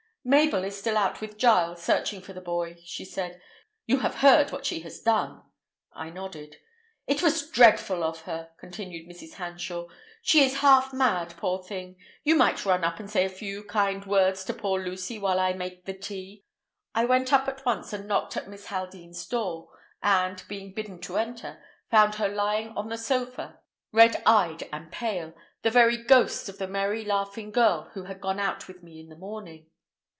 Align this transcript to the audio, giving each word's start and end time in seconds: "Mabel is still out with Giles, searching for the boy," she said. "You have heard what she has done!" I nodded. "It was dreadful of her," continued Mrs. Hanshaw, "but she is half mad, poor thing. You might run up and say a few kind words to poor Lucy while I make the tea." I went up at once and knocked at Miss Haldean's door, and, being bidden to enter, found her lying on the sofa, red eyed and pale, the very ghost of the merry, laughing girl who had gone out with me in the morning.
"Mabel 0.23 0.63
is 0.63 0.77
still 0.79 0.97
out 0.99 1.19
with 1.19 1.39
Giles, 1.39 1.81
searching 1.81 2.21
for 2.21 2.31
the 2.31 2.41
boy," 2.41 2.79
she 2.85 3.03
said. 3.03 3.41
"You 3.87 4.01
have 4.01 4.17
heard 4.17 4.51
what 4.51 4.67
she 4.67 4.81
has 4.81 5.01
done!" 5.01 5.41
I 5.93 6.11
nodded. 6.11 6.57
"It 7.07 7.23
was 7.23 7.49
dreadful 7.49 8.03
of 8.03 8.21
her," 8.21 8.51
continued 8.59 9.09
Mrs. 9.09 9.33
Hanshaw, 9.37 9.87
"but 9.87 9.93
she 10.21 10.43
is 10.43 10.57
half 10.59 10.93
mad, 10.93 11.33
poor 11.37 11.63
thing. 11.63 11.95
You 12.23 12.35
might 12.35 12.67
run 12.67 12.83
up 12.83 12.99
and 12.99 13.09
say 13.09 13.25
a 13.25 13.29
few 13.29 13.63
kind 13.63 14.05
words 14.05 14.43
to 14.43 14.53
poor 14.53 14.79
Lucy 14.79 15.17
while 15.17 15.39
I 15.39 15.53
make 15.53 15.85
the 15.85 15.95
tea." 15.97 16.45
I 16.93 17.05
went 17.05 17.33
up 17.33 17.47
at 17.47 17.65
once 17.65 17.91
and 17.91 18.07
knocked 18.07 18.37
at 18.37 18.47
Miss 18.47 18.67
Haldean's 18.67 19.25
door, 19.25 19.69
and, 20.03 20.43
being 20.47 20.71
bidden 20.71 21.01
to 21.01 21.17
enter, 21.17 21.63
found 21.89 22.13
her 22.17 22.29
lying 22.29 22.77
on 22.77 22.89
the 22.89 22.97
sofa, 22.99 23.59
red 23.91 24.21
eyed 24.27 24.69
and 24.71 24.91
pale, 24.91 25.33
the 25.63 25.71
very 25.71 25.97
ghost 25.97 26.47
of 26.47 26.59
the 26.59 26.67
merry, 26.67 27.03
laughing 27.03 27.49
girl 27.49 27.89
who 27.95 28.03
had 28.03 28.21
gone 28.21 28.39
out 28.39 28.67
with 28.67 28.83
me 28.83 28.99
in 28.99 29.09
the 29.09 29.15
morning. 29.17 29.65